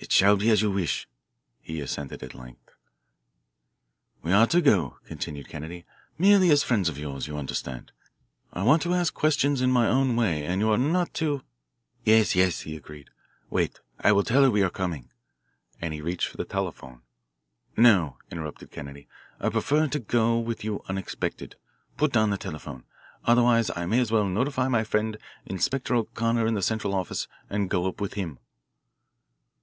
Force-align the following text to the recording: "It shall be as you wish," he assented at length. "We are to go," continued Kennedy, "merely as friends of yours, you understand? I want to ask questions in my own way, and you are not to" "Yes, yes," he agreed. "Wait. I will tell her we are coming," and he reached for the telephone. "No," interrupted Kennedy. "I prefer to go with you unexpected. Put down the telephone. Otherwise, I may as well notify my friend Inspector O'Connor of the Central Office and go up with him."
"It 0.00 0.12
shall 0.12 0.36
be 0.36 0.48
as 0.50 0.62
you 0.62 0.70
wish," 0.70 1.08
he 1.60 1.80
assented 1.80 2.22
at 2.22 2.32
length. 2.34 2.70
"We 4.22 4.30
are 4.32 4.46
to 4.46 4.60
go," 4.60 4.98
continued 5.06 5.48
Kennedy, 5.48 5.84
"merely 6.16 6.50
as 6.50 6.62
friends 6.62 6.88
of 6.88 6.96
yours, 6.98 7.26
you 7.26 7.36
understand? 7.36 7.90
I 8.52 8.62
want 8.62 8.80
to 8.82 8.94
ask 8.94 9.12
questions 9.12 9.60
in 9.60 9.72
my 9.72 9.88
own 9.88 10.14
way, 10.14 10.44
and 10.46 10.60
you 10.60 10.70
are 10.70 10.78
not 10.78 11.12
to" 11.14 11.42
"Yes, 12.04 12.36
yes," 12.36 12.60
he 12.60 12.76
agreed. 12.76 13.10
"Wait. 13.50 13.80
I 13.98 14.12
will 14.12 14.22
tell 14.22 14.44
her 14.44 14.50
we 14.52 14.62
are 14.62 14.70
coming," 14.70 15.10
and 15.80 15.92
he 15.92 16.00
reached 16.00 16.28
for 16.28 16.36
the 16.36 16.44
telephone. 16.44 17.02
"No," 17.76 18.18
interrupted 18.30 18.70
Kennedy. 18.70 19.08
"I 19.40 19.48
prefer 19.48 19.88
to 19.88 19.98
go 19.98 20.38
with 20.38 20.62
you 20.62 20.80
unexpected. 20.88 21.56
Put 21.96 22.12
down 22.12 22.30
the 22.30 22.38
telephone. 22.38 22.84
Otherwise, 23.24 23.68
I 23.74 23.84
may 23.84 23.98
as 23.98 24.12
well 24.12 24.26
notify 24.28 24.68
my 24.68 24.84
friend 24.84 25.18
Inspector 25.44 25.92
O'Connor 25.92 26.46
of 26.46 26.54
the 26.54 26.62
Central 26.62 26.94
Office 26.94 27.26
and 27.50 27.68
go 27.68 27.86
up 27.88 28.00
with 28.00 28.14
him." 28.14 28.38